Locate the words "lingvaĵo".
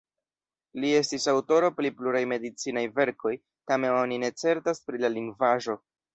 5.21-5.79